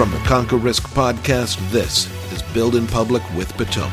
From 0.00 0.12
the 0.12 0.18
Conquer 0.20 0.56
Risk 0.56 0.84
podcast, 0.94 1.58
this 1.70 2.08
is 2.32 2.40
Build 2.54 2.74
in 2.74 2.86
Public 2.86 3.22
with 3.34 3.52
Potomac. 3.58 3.92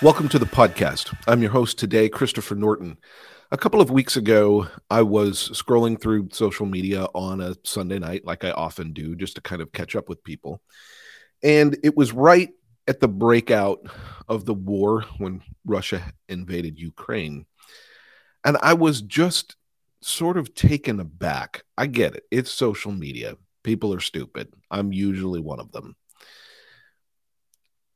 Welcome 0.00 0.30
to 0.30 0.38
the 0.38 0.46
podcast. 0.46 1.14
I'm 1.28 1.42
your 1.42 1.50
host 1.50 1.78
today, 1.78 2.08
Christopher 2.08 2.54
Norton. 2.54 2.96
A 3.52 3.58
couple 3.58 3.82
of 3.82 3.90
weeks 3.90 4.16
ago, 4.16 4.66
I 4.88 5.02
was 5.02 5.50
scrolling 5.50 6.00
through 6.00 6.30
social 6.32 6.64
media 6.64 7.04
on 7.14 7.42
a 7.42 7.54
Sunday 7.64 7.98
night, 7.98 8.24
like 8.24 8.42
I 8.42 8.52
often 8.52 8.94
do, 8.94 9.14
just 9.14 9.34
to 9.34 9.42
kind 9.42 9.60
of 9.60 9.72
catch 9.72 9.94
up 9.94 10.08
with 10.08 10.24
people. 10.24 10.62
And 11.42 11.76
it 11.84 11.94
was 11.98 12.14
right 12.14 12.48
at 12.88 13.00
the 13.00 13.08
breakout 13.08 13.80
of 14.26 14.46
the 14.46 14.54
war 14.54 15.02
when 15.18 15.42
Russia 15.66 16.02
invaded 16.30 16.78
Ukraine. 16.78 17.44
And 18.42 18.56
I 18.62 18.72
was 18.72 19.02
just 19.02 19.56
sort 20.02 20.36
of 20.36 20.54
taken 20.54 21.00
aback. 21.00 21.64
I 21.76 21.86
get 21.86 22.14
it. 22.14 22.24
It's 22.30 22.50
social 22.50 22.92
media. 22.92 23.36
People 23.62 23.92
are 23.92 24.00
stupid. 24.00 24.52
I'm 24.70 24.92
usually 24.92 25.40
one 25.40 25.60
of 25.60 25.72
them. 25.72 25.96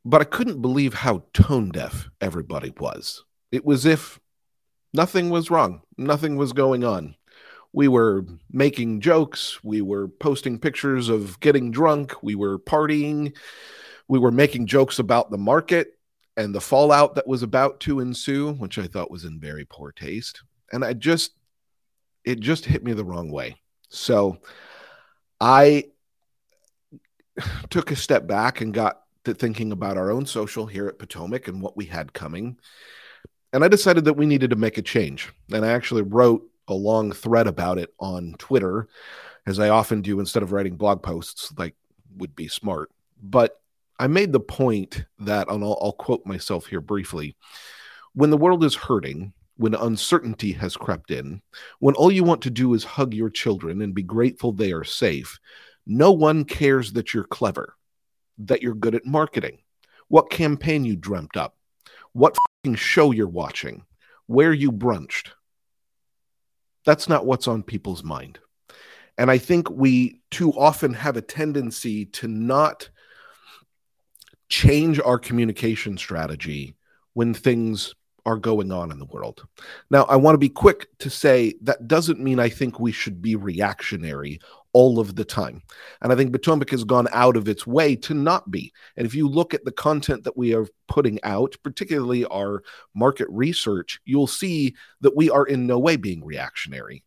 But 0.04 0.20
I 0.20 0.24
couldn't 0.24 0.60
believe 0.60 0.92
how 0.92 1.24
tone 1.32 1.70
deaf 1.70 2.08
everybody 2.20 2.72
was. 2.78 3.24
It 3.50 3.64
was 3.64 3.86
if 3.86 4.20
nothing 4.92 5.30
was 5.30 5.50
wrong, 5.50 5.80
nothing 5.96 6.36
was 6.36 6.52
going 6.52 6.84
on. 6.84 7.14
We 7.72 7.88
were 7.88 8.26
making 8.50 9.00
jokes, 9.00 9.64
we 9.64 9.80
were 9.80 10.08
posting 10.08 10.58
pictures 10.58 11.08
of 11.08 11.40
getting 11.40 11.70
drunk, 11.70 12.14
we 12.22 12.34
were 12.34 12.58
partying, 12.58 13.34
we 14.06 14.18
were 14.18 14.30
making 14.30 14.66
jokes 14.66 14.98
about 14.98 15.30
the 15.30 15.38
market 15.38 15.98
and 16.36 16.54
the 16.54 16.60
fallout 16.60 17.14
that 17.14 17.26
was 17.26 17.42
about 17.42 17.80
to 17.80 18.00
ensue, 18.00 18.52
which 18.54 18.78
I 18.78 18.86
thought 18.86 19.10
was 19.10 19.24
in 19.24 19.40
very 19.40 19.64
poor 19.64 19.90
taste. 19.90 20.42
And 20.72 20.84
I 20.84 20.92
just 20.92 21.32
it 22.24 22.40
just 22.40 22.64
hit 22.64 22.84
me 22.84 22.92
the 22.92 23.04
wrong 23.04 23.30
way. 23.30 23.56
So 23.88 24.38
I 25.40 25.84
took 27.70 27.90
a 27.90 27.96
step 27.96 28.26
back 28.26 28.60
and 28.60 28.72
got 28.72 29.02
to 29.24 29.34
thinking 29.34 29.72
about 29.72 29.96
our 29.96 30.10
own 30.10 30.26
social 30.26 30.66
here 30.66 30.86
at 30.86 30.98
Potomac 30.98 31.48
and 31.48 31.60
what 31.60 31.76
we 31.76 31.86
had 31.86 32.12
coming. 32.12 32.58
And 33.52 33.64
I 33.64 33.68
decided 33.68 34.04
that 34.04 34.16
we 34.16 34.26
needed 34.26 34.50
to 34.50 34.56
make 34.56 34.78
a 34.78 34.82
change. 34.82 35.32
And 35.52 35.64
I 35.64 35.72
actually 35.72 36.02
wrote 36.02 36.42
a 36.68 36.74
long 36.74 37.12
thread 37.12 37.46
about 37.46 37.78
it 37.78 37.94
on 37.98 38.34
Twitter, 38.38 38.88
as 39.46 39.58
I 39.58 39.68
often 39.68 40.02
do 40.02 40.20
instead 40.20 40.42
of 40.42 40.52
writing 40.52 40.76
blog 40.76 41.02
posts, 41.02 41.52
like 41.56 41.74
would 42.16 42.34
be 42.34 42.48
smart. 42.48 42.90
But 43.22 43.60
I 43.98 44.06
made 44.06 44.32
the 44.32 44.40
point 44.40 45.04
that, 45.20 45.48
and 45.48 45.62
I'll, 45.62 45.78
I'll 45.80 45.92
quote 45.92 46.26
myself 46.26 46.66
here 46.66 46.80
briefly 46.80 47.36
when 48.14 48.30
the 48.30 48.36
world 48.36 48.64
is 48.64 48.74
hurting, 48.74 49.32
when 49.56 49.74
uncertainty 49.74 50.52
has 50.52 50.76
crept 50.76 51.10
in, 51.10 51.40
when 51.78 51.94
all 51.94 52.10
you 52.10 52.24
want 52.24 52.42
to 52.42 52.50
do 52.50 52.74
is 52.74 52.84
hug 52.84 53.14
your 53.14 53.30
children 53.30 53.82
and 53.82 53.94
be 53.94 54.02
grateful 54.02 54.52
they 54.52 54.72
are 54.72 54.84
safe, 54.84 55.38
no 55.86 56.12
one 56.12 56.44
cares 56.44 56.92
that 56.92 57.14
you're 57.14 57.24
clever, 57.24 57.74
that 58.38 58.62
you're 58.62 58.74
good 58.74 58.94
at 58.94 59.06
marketing, 59.06 59.58
what 60.08 60.30
campaign 60.30 60.84
you 60.84 60.96
dreamt 60.96 61.36
up, 61.36 61.56
what 62.12 62.36
show 62.74 63.10
you're 63.10 63.28
watching, 63.28 63.84
where 64.26 64.52
you 64.52 64.72
brunched. 64.72 65.30
That's 66.86 67.08
not 67.08 67.26
what's 67.26 67.48
on 67.48 67.62
people's 67.62 68.02
mind. 68.02 68.38
And 69.16 69.30
I 69.30 69.38
think 69.38 69.70
we 69.70 70.20
too 70.30 70.52
often 70.52 70.94
have 70.94 71.16
a 71.16 71.22
tendency 71.22 72.06
to 72.06 72.28
not 72.28 72.88
change 74.48 75.00
our 75.00 75.18
communication 75.18 75.96
strategy 75.96 76.76
when 77.12 77.32
things 77.34 77.94
are 78.26 78.36
going 78.36 78.72
on 78.72 78.90
in 78.90 78.98
the 78.98 79.04
world. 79.06 79.46
Now, 79.90 80.04
I 80.04 80.16
want 80.16 80.34
to 80.34 80.38
be 80.38 80.48
quick 80.48 80.86
to 80.98 81.10
say 81.10 81.54
that 81.62 81.86
doesn't 81.86 82.20
mean 82.20 82.40
I 82.40 82.48
think 82.48 82.80
we 82.80 82.92
should 82.92 83.20
be 83.20 83.36
reactionary 83.36 84.40
all 84.72 84.98
of 84.98 85.14
the 85.14 85.24
time. 85.24 85.62
And 86.02 86.12
I 86.12 86.16
think 86.16 86.32
Potomac 86.32 86.70
has 86.70 86.84
gone 86.84 87.06
out 87.12 87.36
of 87.36 87.48
its 87.48 87.66
way 87.66 87.94
to 87.96 88.14
not 88.14 88.50
be. 88.50 88.72
And 88.96 89.06
if 89.06 89.14
you 89.14 89.28
look 89.28 89.54
at 89.54 89.64
the 89.64 89.72
content 89.72 90.24
that 90.24 90.36
we 90.36 90.54
are 90.54 90.66
putting 90.88 91.22
out, 91.22 91.54
particularly 91.62 92.24
our 92.26 92.62
market 92.94 93.28
research, 93.30 94.00
you'll 94.04 94.26
see 94.26 94.74
that 95.00 95.16
we 95.16 95.30
are 95.30 95.46
in 95.46 95.66
no 95.66 95.78
way 95.78 95.96
being 95.96 96.24
reactionary. 96.24 97.04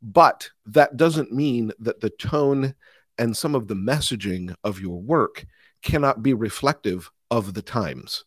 But 0.00 0.50
that 0.66 0.96
doesn't 0.96 1.32
mean 1.32 1.72
that 1.80 2.00
the 2.00 2.10
tone 2.10 2.74
and 3.18 3.36
some 3.36 3.54
of 3.54 3.68
the 3.68 3.74
messaging 3.74 4.54
of 4.64 4.80
your 4.80 5.00
work 5.00 5.44
cannot 5.82 6.22
be 6.22 6.34
reflective 6.34 7.10
of 7.30 7.54
the 7.54 7.62
times 7.62 8.24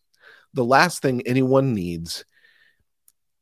the 0.55 0.65
last 0.65 1.01
thing 1.01 1.21
anyone 1.25 1.73
needs 1.73 2.25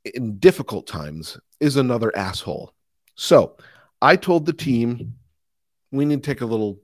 in 0.03 0.37
difficult 0.39 0.87
times 0.87 1.37
is 1.59 1.77
another 1.77 2.15
asshole. 2.17 2.73
So 3.15 3.55
I 4.01 4.17
told 4.17 4.45
the 4.45 4.53
team 4.53 5.15
we 5.91 6.05
need 6.05 6.23
to 6.23 6.27
take 6.29 6.41
a 6.41 6.45
little 6.45 6.79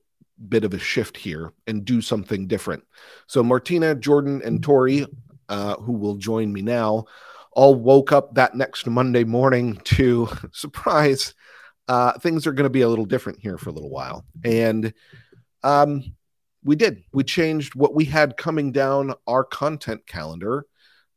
bit 0.48 0.64
of 0.64 0.74
a 0.74 0.80
shift 0.80 1.18
here 1.18 1.52
and 1.68 1.84
do 1.84 2.00
something 2.00 2.48
different. 2.48 2.84
So 3.28 3.44
Martina, 3.44 3.96
Jordan, 3.96 4.42
and 4.46 4.64
Tori, 4.64 5.06
uh, 5.50 5.76
who 5.78 5.94
will 5.94 6.16
join 6.16 6.54
me 6.54 6.62
now, 6.62 7.06
all 7.52 7.76
woke 7.76 8.12
up 8.12 8.36
that 8.36 8.56
next 8.56 8.88
Monday 8.88 9.24
morning 9.24 9.82
to 9.84 10.30
surprise. 10.54 11.34
Uh, 11.88 12.14
things 12.20 12.46
are 12.46 12.54
going 12.54 12.66
to 12.66 12.70
be 12.70 12.82
a 12.82 12.88
little 12.88 13.06
different 13.06 13.40
here 13.40 13.58
for 13.58 13.72
a 13.72 13.74
little 13.74 13.90
while. 13.90 14.24
And 14.46 14.94
um, 15.64 16.04
we 16.64 16.76
did. 16.76 17.04
We 17.14 17.24
changed 17.24 17.76
what 17.76 17.94
we 17.94 18.06
had 18.06 18.38
coming 18.38 18.72
down 18.72 19.14
our 19.28 19.44
content 19.44 20.06
calendar 20.06 20.66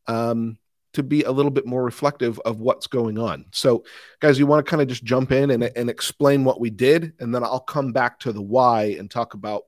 um, 0.06 0.58
to 0.94 1.02
be 1.02 1.22
a 1.22 1.32
little 1.32 1.50
bit 1.50 1.66
more 1.66 1.82
reflective 1.82 2.38
of 2.40 2.60
what's 2.60 2.86
going 2.86 3.18
on. 3.18 3.46
So, 3.52 3.84
guys, 4.20 4.38
you 4.38 4.46
want 4.46 4.64
to 4.64 4.70
kind 4.70 4.82
of 4.82 4.88
just 4.88 5.04
jump 5.04 5.32
in 5.32 5.50
and, 5.50 5.64
and 5.64 5.90
explain 5.90 6.44
what 6.44 6.60
we 6.60 6.70
did, 6.70 7.14
and 7.18 7.34
then 7.34 7.42
I'll 7.42 7.60
come 7.60 7.92
back 7.92 8.18
to 8.20 8.32
the 8.32 8.42
why 8.42 8.96
and 8.98 9.10
talk 9.10 9.34
about 9.34 9.64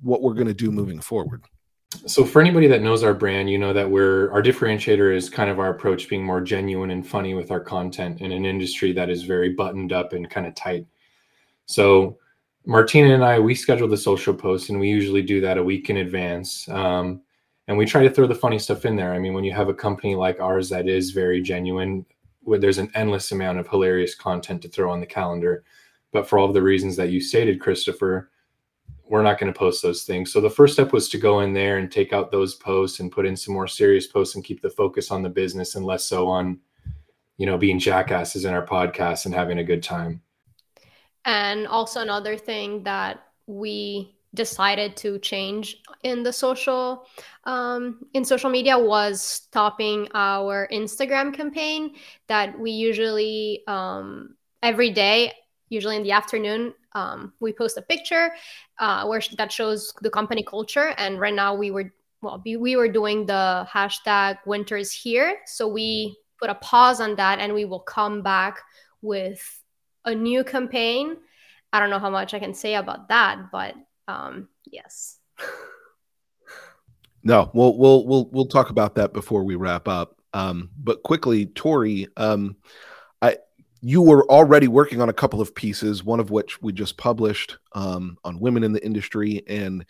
what 0.00 0.22
we're 0.22 0.34
going 0.34 0.48
to 0.48 0.54
do 0.54 0.70
moving 0.70 1.00
forward. 1.00 1.42
So, 2.06 2.24
for 2.24 2.40
anybody 2.40 2.66
that 2.68 2.82
knows 2.82 3.02
our 3.02 3.14
brand, 3.14 3.50
you 3.50 3.58
know 3.58 3.72
that 3.72 3.88
we're 3.88 4.30
our 4.32 4.42
differentiator 4.42 5.14
is 5.14 5.28
kind 5.28 5.50
of 5.50 5.58
our 5.58 5.70
approach 5.70 6.08
being 6.08 6.24
more 6.24 6.40
genuine 6.40 6.90
and 6.90 7.06
funny 7.06 7.34
with 7.34 7.50
our 7.50 7.60
content 7.60 8.20
in 8.20 8.32
an 8.32 8.44
industry 8.44 8.92
that 8.92 9.10
is 9.10 9.22
very 9.22 9.50
buttoned 9.50 9.92
up 9.92 10.12
and 10.12 10.28
kind 10.28 10.46
of 10.46 10.54
tight. 10.54 10.86
So, 11.66 12.18
Martina 12.64 13.14
and 13.14 13.24
I, 13.24 13.38
we 13.38 13.54
schedule 13.54 13.88
the 13.88 13.96
social 13.96 14.34
posts 14.34 14.68
and 14.68 14.78
we 14.78 14.88
usually 14.88 15.22
do 15.22 15.40
that 15.40 15.58
a 15.58 15.62
week 15.62 15.90
in 15.90 15.98
advance. 15.98 16.68
Um, 16.68 17.22
and 17.68 17.76
we 17.76 17.86
try 17.86 18.02
to 18.02 18.10
throw 18.10 18.26
the 18.26 18.34
funny 18.34 18.58
stuff 18.58 18.84
in 18.84 18.96
there. 18.96 19.12
I 19.12 19.18
mean, 19.18 19.34
when 19.34 19.44
you 19.44 19.52
have 19.52 19.68
a 19.68 19.74
company 19.74 20.14
like 20.14 20.40
ours 20.40 20.68
that 20.68 20.88
is 20.88 21.10
very 21.10 21.40
genuine, 21.40 22.04
where 22.42 22.58
there's 22.58 22.78
an 22.78 22.90
endless 22.94 23.32
amount 23.32 23.58
of 23.58 23.68
hilarious 23.68 24.14
content 24.14 24.62
to 24.62 24.68
throw 24.68 24.90
on 24.90 25.00
the 25.00 25.06
calendar. 25.06 25.64
But 26.12 26.28
for 26.28 26.38
all 26.38 26.46
of 26.46 26.54
the 26.54 26.62
reasons 26.62 26.96
that 26.96 27.10
you 27.10 27.20
stated, 27.20 27.60
Christopher, 27.60 28.30
we're 29.08 29.22
not 29.22 29.38
going 29.38 29.52
to 29.52 29.58
post 29.58 29.82
those 29.82 30.04
things. 30.04 30.32
So 30.32 30.40
the 30.40 30.50
first 30.50 30.74
step 30.74 30.92
was 30.92 31.08
to 31.10 31.18
go 31.18 31.40
in 31.40 31.52
there 31.52 31.78
and 31.78 31.90
take 31.90 32.12
out 32.12 32.30
those 32.30 32.54
posts 32.54 33.00
and 33.00 33.12
put 33.12 33.26
in 33.26 33.36
some 33.36 33.54
more 33.54 33.68
serious 33.68 34.06
posts 34.06 34.34
and 34.34 34.44
keep 34.44 34.60
the 34.60 34.70
focus 34.70 35.10
on 35.10 35.22
the 35.22 35.28
business 35.28 35.74
and 35.74 35.84
less 35.84 36.04
so 36.04 36.28
on, 36.28 36.58
you 37.36 37.46
know, 37.46 37.58
being 37.58 37.78
jackasses 37.78 38.44
in 38.44 38.54
our 38.54 38.66
podcast 38.66 39.26
and 39.26 39.34
having 39.34 39.58
a 39.58 39.64
good 39.64 39.82
time. 39.82 40.20
And 41.24 41.66
also 41.66 42.00
another 42.00 42.36
thing 42.36 42.82
that 42.84 43.24
we 43.46 44.16
decided 44.34 44.96
to 44.96 45.18
change 45.18 45.82
in 46.04 46.22
the 46.22 46.32
social 46.32 47.06
um, 47.44 48.06
in 48.14 48.24
social 48.24 48.48
media 48.48 48.78
was 48.78 49.20
stopping 49.20 50.08
our 50.14 50.68
Instagram 50.72 51.34
campaign 51.34 51.96
that 52.28 52.58
we 52.58 52.70
usually 52.70 53.62
um, 53.66 54.34
every 54.62 54.90
day, 54.90 55.32
usually 55.68 55.96
in 55.96 56.02
the 56.02 56.12
afternoon, 56.12 56.72
um, 56.94 57.32
we 57.40 57.52
post 57.52 57.76
a 57.76 57.82
picture 57.82 58.32
uh, 58.78 59.04
where 59.06 59.20
that 59.36 59.52
shows 59.52 59.92
the 60.02 60.10
company 60.10 60.42
culture. 60.42 60.94
And 60.98 61.20
right 61.20 61.34
now 61.34 61.54
we 61.54 61.70
were 61.70 61.92
well, 62.22 62.40
we 62.44 62.76
were 62.76 62.88
doing 62.88 63.26
the 63.26 63.66
hashtag 63.68 64.38
Winters 64.46 64.92
here, 64.92 65.38
so 65.44 65.66
we 65.66 66.16
put 66.38 66.50
a 66.50 66.54
pause 66.54 67.00
on 67.00 67.16
that, 67.16 67.40
and 67.40 67.52
we 67.52 67.64
will 67.64 67.80
come 67.80 68.22
back 68.22 68.60
with 69.00 69.61
a 70.04 70.14
new 70.14 70.44
campaign. 70.44 71.16
I 71.72 71.80
don't 71.80 71.90
know 71.90 71.98
how 71.98 72.10
much 72.10 72.34
I 72.34 72.38
can 72.38 72.54
say 72.54 72.74
about 72.74 73.08
that, 73.08 73.50
but 73.50 73.74
um, 74.08 74.48
yes. 74.70 75.18
no, 77.22 77.50
we'll 77.54 77.76
we'll 77.76 78.06
we'll 78.06 78.28
we'll 78.30 78.46
talk 78.46 78.70
about 78.70 78.96
that 78.96 79.12
before 79.12 79.44
we 79.44 79.54
wrap 79.54 79.88
up. 79.88 80.16
Um, 80.34 80.70
but 80.76 81.02
quickly, 81.02 81.46
Tori, 81.46 82.08
um, 82.16 82.56
I 83.20 83.36
you 83.80 84.02
were 84.02 84.24
already 84.30 84.68
working 84.68 85.00
on 85.00 85.08
a 85.08 85.14
couple 85.14 85.40
of 85.40 85.54
pieces, 85.54 86.04
one 86.04 86.20
of 86.20 86.30
which 86.30 86.60
we 86.62 86.72
just 86.72 86.96
published 86.96 87.58
um, 87.72 88.16
on 88.24 88.40
women 88.40 88.64
in 88.64 88.72
the 88.72 88.84
industry, 88.84 89.42
and 89.46 89.84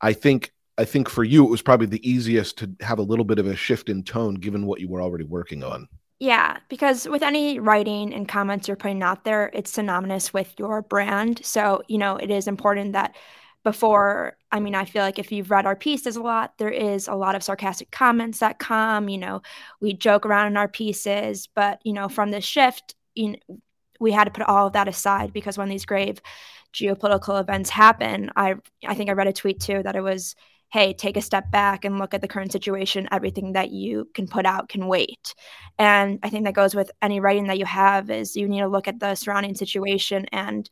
I 0.00 0.12
think 0.12 0.52
I 0.78 0.84
think 0.84 1.08
for 1.08 1.24
you 1.24 1.44
it 1.44 1.50
was 1.50 1.62
probably 1.62 1.86
the 1.86 2.08
easiest 2.08 2.58
to 2.58 2.70
have 2.80 2.98
a 2.98 3.02
little 3.02 3.24
bit 3.24 3.38
of 3.38 3.46
a 3.46 3.56
shift 3.56 3.88
in 3.88 4.02
tone 4.02 4.34
given 4.34 4.66
what 4.66 4.80
you 4.80 4.88
were 4.88 5.02
already 5.02 5.24
working 5.24 5.62
on. 5.62 5.88
Yeah, 6.22 6.58
because 6.68 7.08
with 7.08 7.22
any 7.24 7.58
writing 7.58 8.14
and 8.14 8.28
comments 8.28 8.68
you're 8.68 8.76
putting 8.76 9.02
out 9.02 9.24
there, 9.24 9.50
it's 9.52 9.72
synonymous 9.72 10.32
with 10.32 10.54
your 10.56 10.80
brand. 10.80 11.44
So, 11.44 11.82
you 11.88 11.98
know, 11.98 12.16
it 12.16 12.30
is 12.30 12.46
important 12.46 12.92
that 12.92 13.16
before, 13.64 14.36
I 14.52 14.60
mean, 14.60 14.76
I 14.76 14.84
feel 14.84 15.02
like 15.02 15.18
if 15.18 15.32
you've 15.32 15.50
read 15.50 15.66
our 15.66 15.74
pieces 15.74 16.14
a 16.14 16.22
lot, 16.22 16.54
there 16.58 16.70
is 16.70 17.08
a 17.08 17.14
lot 17.16 17.34
of 17.34 17.42
sarcastic 17.42 17.90
comments 17.90 18.38
that 18.38 18.60
come, 18.60 19.08
you 19.08 19.18
know, 19.18 19.42
we 19.80 19.94
joke 19.94 20.24
around 20.24 20.46
in 20.46 20.56
our 20.56 20.68
pieces, 20.68 21.48
but, 21.56 21.80
you 21.84 21.92
know, 21.92 22.08
from 22.08 22.30
this 22.30 22.44
shift, 22.44 22.94
you 23.16 23.30
know, 23.32 23.58
we 23.98 24.12
had 24.12 24.24
to 24.24 24.30
put 24.30 24.46
all 24.46 24.68
of 24.68 24.74
that 24.74 24.88
aside 24.88 25.32
because 25.32 25.58
when 25.58 25.68
these 25.68 25.84
grave 25.86 26.20
geopolitical 26.72 27.40
events 27.40 27.70
happen, 27.70 28.30
I 28.36 28.54
I 28.86 28.94
think 28.94 29.10
I 29.10 29.14
read 29.14 29.26
a 29.28 29.32
tweet 29.32 29.60
too 29.60 29.82
that 29.82 29.96
it 29.96 30.02
was, 30.02 30.36
hey, 30.72 30.94
take 30.94 31.18
a 31.18 31.22
step 31.22 31.50
back 31.50 31.84
and 31.84 31.98
look 31.98 32.14
at 32.14 32.22
the 32.22 32.28
current 32.28 32.50
situation. 32.50 33.06
Everything 33.12 33.52
that 33.52 33.70
you 33.70 34.08
can 34.14 34.26
put 34.26 34.46
out 34.46 34.70
can 34.70 34.86
wait. 34.86 35.34
And 35.78 36.18
I 36.22 36.30
think 36.30 36.44
that 36.46 36.54
goes 36.54 36.74
with 36.74 36.90
any 37.02 37.20
writing 37.20 37.48
that 37.48 37.58
you 37.58 37.66
have 37.66 38.10
is 38.10 38.36
you 38.36 38.48
need 38.48 38.60
to 38.60 38.68
look 38.68 38.88
at 38.88 38.98
the 38.98 39.14
surrounding 39.14 39.54
situation 39.54 40.26
and 40.32 40.68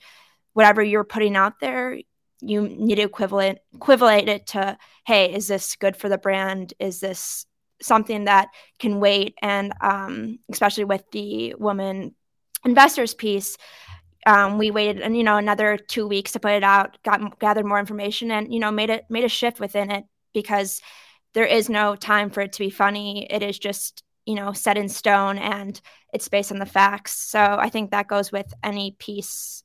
whatever 0.54 0.82
you're 0.82 1.04
putting 1.04 1.36
out 1.36 1.60
there, 1.60 1.98
you 2.40 2.62
need 2.66 2.94
to 2.94 3.02
equivalent 3.02 3.58
equivalent 3.74 4.30
it 4.30 4.46
to, 4.48 4.78
hey, 5.06 5.34
is 5.34 5.46
this 5.46 5.76
good 5.76 5.96
for 5.96 6.08
the 6.08 6.16
brand? 6.16 6.72
Is 6.78 7.00
this 7.00 7.44
something 7.82 8.24
that 8.24 8.48
can 8.78 9.00
wait? 9.00 9.34
And 9.42 9.74
um, 9.82 10.38
especially 10.50 10.84
with 10.84 11.04
the 11.12 11.54
woman 11.58 12.14
investors 12.64 13.12
piece, 13.12 13.58
um, 14.26 14.58
we 14.58 14.70
waited 14.70 15.00
and 15.00 15.16
you 15.16 15.24
know 15.24 15.36
another 15.36 15.76
two 15.76 16.06
weeks 16.06 16.32
to 16.32 16.40
put 16.40 16.52
it 16.52 16.64
out, 16.64 16.98
got 17.02 17.38
gathered 17.38 17.66
more 17.66 17.78
information, 17.78 18.30
and 18.30 18.52
you 18.52 18.60
know 18.60 18.70
made 18.70 18.90
it 18.90 19.04
made 19.08 19.24
a 19.24 19.28
shift 19.28 19.60
within 19.60 19.90
it 19.90 20.04
because 20.32 20.80
there 21.32 21.46
is 21.46 21.68
no 21.68 21.96
time 21.96 22.30
for 22.30 22.40
it 22.40 22.52
to 22.52 22.58
be 22.58 22.70
funny. 22.70 23.26
It 23.30 23.42
is 23.42 23.58
just 23.58 24.02
you 24.26 24.34
know 24.34 24.52
set 24.52 24.76
in 24.76 24.88
stone 24.88 25.38
and 25.38 25.80
it's 26.12 26.28
based 26.28 26.52
on 26.52 26.58
the 26.58 26.66
facts. 26.66 27.12
So 27.12 27.40
I 27.40 27.70
think 27.70 27.90
that 27.90 28.08
goes 28.08 28.30
with 28.30 28.52
any 28.62 28.96
piece 28.98 29.62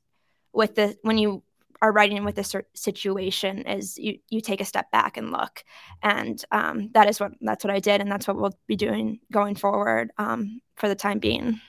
with 0.52 0.74
the 0.74 0.96
when 1.02 1.18
you 1.18 1.42
are 1.82 1.92
writing 1.92 2.24
with 2.24 2.38
a 2.38 2.64
situation 2.74 3.58
is 3.66 3.98
you 3.98 4.18
you 4.30 4.40
take 4.40 4.60
a 4.60 4.64
step 4.64 4.90
back 4.90 5.16
and 5.16 5.30
look 5.30 5.62
and 6.02 6.44
um, 6.50 6.90
that 6.92 7.08
is 7.08 7.20
what 7.20 7.32
that's 7.40 7.64
what 7.64 7.72
i 7.72 7.78
did 7.78 8.00
and 8.00 8.10
that's 8.10 8.26
what 8.26 8.36
we'll 8.36 8.56
be 8.66 8.76
doing 8.76 9.20
going 9.30 9.54
forward 9.54 10.10
um, 10.18 10.60
for 10.76 10.88
the 10.88 10.94
time 10.94 11.18
being 11.18 11.60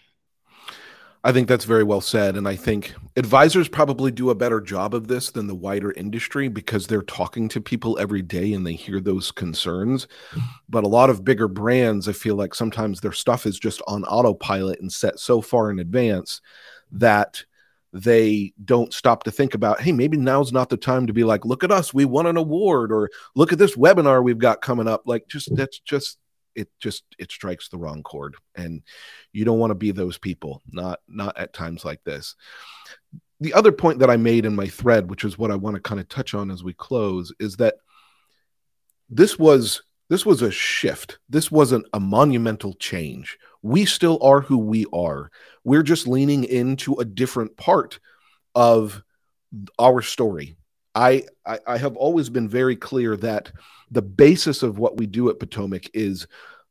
I 1.28 1.34
think 1.34 1.50
that's 1.50 1.66
very 1.66 1.84
well 1.84 2.00
said. 2.00 2.38
And 2.38 2.48
I 2.48 2.56
think 2.56 2.96
advisors 3.18 3.68
probably 3.68 4.12
do 4.12 4.30
a 4.30 4.36
better 4.36 4.62
job 4.62 4.96
of 4.96 5.10
this 5.10 5.30
than 5.30 5.48
the 5.48 5.54
wider 5.54 5.92
industry 5.92 6.48
because 6.48 6.88
they're 6.88 7.02
talking 7.02 7.50
to 7.50 7.60
people 7.60 8.00
every 8.00 8.22
day 8.22 8.54
and 8.54 8.66
they 8.66 8.76
hear 8.76 9.02
those 9.02 9.30
concerns. 9.30 10.08
But 10.70 10.86
a 10.86 10.88
lot 10.88 11.10
of 11.10 11.26
bigger 11.26 11.50
brands, 11.50 12.08
I 12.08 12.14
feel 12.14 12.36
like 12.36 12.56
sometimes 12.56 13.02
their 13.02 13.12
stuff 13.12 13.46
is 13.46 13.60
just 13.60 13.82
on 13.88 14.06
autopilot 14.06 14.80
and 14.80 14.90
set 14.90 15.20
so 15.20 15.42
far 15.42 15.70
in 15.70 15.80
advance 15.80 16.40
that 16.94 17.44
they 17.92 18.54
don't 18.64 18.94
stop 18.94 19.24
to 19.24 19.32
think 19.32 19.54
about, 19.54 19.82
hey, 19.82 19.92
maybe 19.92 20.16
now's 20.16 20.54
not 20.54 20.70
the 20.70 20.78
time 20.78 21.08
to 21.08 21.14
be 21.14 21.26
like, 21.26 21.44
look 21.44 21.62
at 21.62 21.74
us, 21.74 21.94
we 21.94 22.06
won 22.06 22.26
an 22.26 22.38
award, 22.38 22.90
or 22.90 23.10
look 23.36 23.52
at 23.52 23.60
this 23.60 23.76
webinar 23.76 24.24
we've 24.24 24.38
got 24.38 24.62
coming 24.62 24.88
up. 24.88 25.02
Like, 25.06 25.28
just 25.28 25.54
that's 25.58 25.80
just 25.80 26.20
it 26.58 26.70
just 26.80 27.04
it 27.18 27.32
strikes 27.32 27.70
the 27.70 27.78
wrong 27.78 28.04
chord. 28.04 28.36
And 28.56 28.82
you 29.32 29.46
don't 29.46 29.60
want 29.60 29.72
to 29.72 29.76
be 29.76 29.92
those 29.92 30.18
people 30.18 30.62
not 30.70 31.00
not 31.08 31.38
at 31.38 31.54
times 31.54 31.86
like 31.86 32.04
this. 32.04 32.36
The 33.40 33.54
other 33.54 33.72
point 33.72 34.00
that 34.00 34.10
i 34.10 34.18
made 34.18 34.46
in 34.46 34.56
my 34.56 34.66
thread 34.66 35.12
which 35.12 35.24
is 35.24 35.38
what 35.38 35.52
i 35.52 35.56
want 35.56 35.76
to 35.76 35.80
kind 35.80 36.02
of 36.02 36.10
touch 36.10 36.34
on 36.34 36.50
as 36.50 36.64
we 36.64 36.74
close 36.74 37.32
is 37.40 37.58
that 37.58 37.76
this 39.10 39.38
was 39.38 39.84
this 40.10 40.26
was 40.26 40.42
a 40.42 40.52
shift. 40.52 41.20
This 41.30 41.52
wasn't 41.52 41.86
a 41.94 42.00
monumental 42.00 42.74
change. 42.76 43.38
We 43.62 43.86
still 43.86 44.20
are 44.22 44.42
who 44.42 44.58
we 44.58 44.86
are. 44.94 45.32
We're 45.64 45.84
just 45.84 46.08
leaning 46.08 46.46
into 46.46 46.96
a 46.96 47.06
different 47.06 47.58
part 47.58 48.00
of 48.56 49.04
our 49.78 50.02
story 50.02 50.56
I, 50.98 51.26
I, 51.46 51.60
I 51.68 51.78
have 51.78 51.96
always 51.96 52.28
been 52.28 52.50
very 52.50 52.76
clear 52.76 53.16
that 53.18 53.52
the 53.92 54.02
basis 54.02 54.64
of 54.64 54.80
what 54.80 54.98
we 54.98 55.06
do 55.06 55.30
at 55.30 55.40
Potomac 55.40 55.92
is 55.94 56.26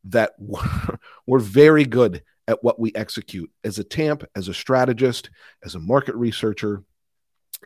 that 0.05 0.33
we're, 0.39 0.99
we're 1.27 1.39
very 1.39 1.85
good 1.85 2.25
at 2.49 2.63
what 2.65 2.81
we 2.81 2.93
execute 2.97 3.51
as 3.63 3.79
a 3.79 3.85
TAMP, 3.85 4.25
as 4.35 4.49
a 4.49 4.55
strategist, 4.55 5.31
as 5.65 5.77
a 5.77 5.81
market 5.81 6.17
researcher. 6.17 6.83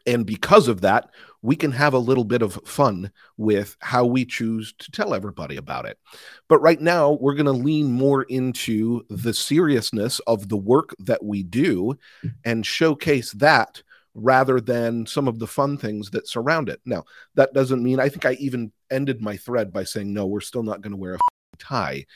And 0.07 0.27
because 0.27 0.69
of 0.69 0.83
that, 0.83 1.09
we 1.41 1.57
can 1.57 1.73
have 1.73 1.95
a 1.95 1.99
little 1.99 2.25
bit 2.25 2.43
of 2.43 2.61
fun 2.67 3.11
with 3.39 3.75
how 3.81 4.05
we 4.05 4.27
choose 4.27 4.75
to 4.81 4.91
tell 4.91 5.15
everybody 5.15 5.57
about 5.57 5.87
it. 5.87 5.99
But 6.47 6.61
right 6.61 6.81
now, 6.81 7.13
we're 7.13 7.35
going 7.35 7.47
to 7.47 7.53
lean 7.53 7.91
more 7.91 8.25
into 8.25 9.07
the 9.09 9.33
seriousness 9.33 10.19
of 10.27 10.51
the 10.51 10.59
work 10.59 10.95
that 10.99 11.25
we 11.25 11.43
do 11.43 11.99
and 12.45 12.67
showcase 12.67 13.33
that 13.33 13.83
rather 14.15 14.61
than 14.61 15.07
some 15.07 15.29
of 15.29 15.39
the 15.39 15.47
fun 15.47 15.77
things 15.77 16.11
that 16.11 16.29
surround 16.29 16.69
it. 16.69 16.81
Now, 16.85 17.05
that 17.35 17.55
doesn't 17.55 17.83
mean 17.83 18.01
I 18.01 18.09
think 18.09 18.27
I 18.27 18.33
even 18.35 18.73
ended 18.91 19.21
my 19.21 19.37
thread 19.37 19.73
by 19.73 19.85
saying, 19.85 20.13
no, 20.13 20.27
we're 20.27 20.41
still 20.41 20.63
not 20.63 20.81
going 20.81 20.93
to 20.93 20.97
wear 20.97 21.15
a 21.15 21.19
tie. 21.59 22.07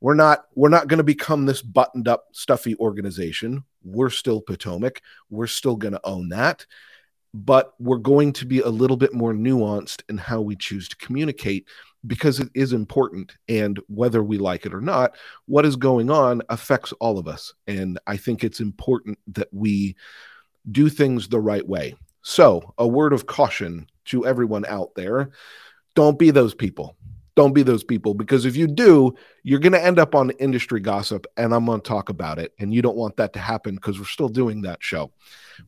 We're 0.00 0.14
not 0.14 0.44
we're 0.54 0.68
not 0.68 0.88
going 0.88 0.98
to 0.98 1.04
become 1.04 1.44
this 1.44 1.60
buttoned 1.60 2.08
up 2.08 2.26
stuffy 2.32 2.76
organization. 2.76 3.64
We're 3.82 4.10
still 4.10 4.40
Potomac. 4.40 5.02
We're 5.28 5.48
still 5.48 5.76
going 5.76 5.94
to 5.94 6.00
own 6.04 6.28
that. 6.30 6.66
But 7.34 7.74
we're 7.78 7.98
going 7.98 8.32
to 8.34 8.46
be 8.46 8.60
a 8.60 8.68
little 8.68 8.96
bit 8.96 9.12
more 9.12 9.34
nuanced 9.34 10.02
in 10.08 10.16
how 10.16 10.40
we 10.40 10.56
choose 10.56 10.88
to 10.88 10.96
communicate 10.96 11.66
because 12.06 12.40
it 12.40 12.48
is 12.54 12.72
important. 12.72 13.36
And 13.48 13.78
whether 13.88 14.22
we 14.22 14.38
like 14.38 14.64
it 14.64 14.72
or 14.72 14.80
not, 14.80 15.14
what 15.46 15.66
is 15.66 15.76
going 15.76 16.10
on 16.10 16.42
affects 16.48 16.92
all 17.00 17.18
of 17.18 17.28
us. 17.28 17.52
And 17.66 17.98
I 18.06 18.16
think 18.16 18.44
it's 18.44 18.60
important 18.60 19.18
that 19.28 19.48
we 19.52 19.96
do 20.70 20.88
things 20.88 21.28
the 21.28 21.40
right 21.40 21.66
way. 21.66 21.94
So, 22.22 22.74
a 22.78 22.86
word 22.86 23.12
of 23.12 23.26
caution 23.26 23.88
to 24.06 24.26
everyone 24.26 24.64
out 24.66 24.94
there 24.94 25.30
don't 25.94 26.18
be 26.18 26.30
those 26.30 26.54
people. 26.54 26.96
Don't 27.34 27.54
be 27.54 27.62
those 27.62 27.84
people 27.84 28.14
because 28.14 28.44
if 28.44 28.56
you 28.56 28.66
do, 28.66 29.14
you're 29.44 29.60
going 29.60 29.72
to 29.72 29.84
end 29.84 29.98
up 29.98 30.14
on 30.14 30.30
industry 30.30 30.80
gossip, 30.80 31.26
and 31.36 31.54
I'm 31.54 31.66
going 31.66 31.80
to 31.80 31.88
talk 31.88 32.08
about 32.08 32.38
it. 32.38 32.52
And 32.58 32.74
you 32.74 32.82
don't 32.82 32.96
want 32.96 33.16
that 33.16 33.32
to 33.34 33.38
happen 33.38 33.76
because 33.76 33.98
we're 33.98 34.06
still 34.06 34.28
doing 34.28 34.62
that 34.62 34.82
show. 34.82 35.12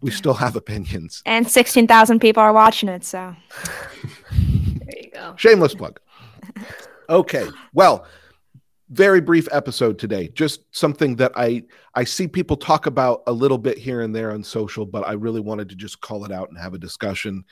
We 0.00 0.10
still 0.10 0.34
have 0.34 0.56
opinions. 0.56 1.22
And 1.26 1.48
16,000 1.48 2.18
people 2.20 2.42
are 2.42 2.52
watching 2.52 2.88
it. 2.88 3.04
So, 3.04 3.34
there 4.32 5.02
you 5.02 5.10
go. 5.12 5.34
Shameless 5.36 5.74
plug. 5.74 6.00
Okay. 7.10 7.48
Well, 7.74 8.06
very 8.90 9.20
brief 9.20 9.46
episode 9.52 9.98
today 9.98 10.28
just 10.34 10.62
something 10.72 11.14
that 11.16 11.30
i 11.36 11.62
i 11.94 12.02
see 12.02 12.26
people 12.26 12.56
talk 12.56 12.86
about 12.86 13.22
a 13.28 13.32
little 13.32 13.58
bit 13.58 13.78
here 13.78 14.00
and 14.00 14.14
there 14.14 14.32
on 14.32 14.42
social 14.42 14.84
but 14.84 15.06
i 15.06 15.12
really 15.12 15.40
wanted 15.40 15.68
to 15.68 15.76
just 15.76 16.00
call 16.00 16.24
it 16.24 16.32
out 16.32 16.48
and 16.48 16.58
have 16.58 16.74
a 16.74 16.78
discussion. 16.78 17.44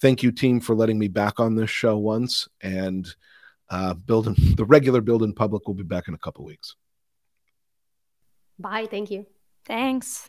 Thank 0.00 0.22
you 0.22 0.32
team 0.32 0.60
for 0.60 0.74
letting 0.74 0.98
me 0.98 1.06
back 1.06 1.38
on 1.38 1.54
this 1.54 1.70
show 1.70 1.96
once 1.96 2.48
and 2.60 3.06
uh 3.70 3.94
building 3.94 4.34
the 4.56 4.64
regular 4.64 5.00
building 5.00 5.32
public 5.32 5.66
will 5.66 5.74
be 5.74 5.82
back 5.84 6.08
in 6.08 6.14
a 6.14 6.18
couple 6.18 6.44
weeks. 6.44 6.76
Bye. 8.58 8.86
Thank 8.90 9.10
you. 9.10 9.26
Thanks 9.64 10.28